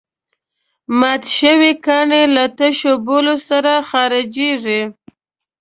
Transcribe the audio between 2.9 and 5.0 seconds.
بولو سره خارجېږي.